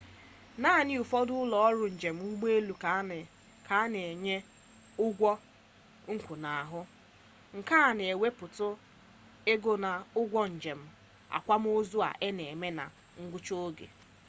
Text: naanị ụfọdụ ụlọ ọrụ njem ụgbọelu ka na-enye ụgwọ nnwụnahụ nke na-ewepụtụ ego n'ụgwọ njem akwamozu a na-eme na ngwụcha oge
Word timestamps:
naanị 0.61 0.93
ụfọdụ 1.03 1.33
ụlọ 1.43 1.57
ọrụ 1.69 1.85
njem 1.95 2.17
ụgbọelu 2.27 2.73
ka 3.71 3.77
na-enye 3.93 4.35
ụgwọ 5.05 5.31
nnwụnahụ 6.11 6.79
nke 7.57 7.77
na-ewepụtụ 7.97 8.67
ego 9.51 9.71
n'ụgwọ 9.83 10.39
njem 10.55 10.79
akwamozu 11.37 11.97
a 12.09 12.11
na-eme 12.37 12.67
na 12.77 12.83
ngwụcha 13.21 13.55
oge 13.65 13.87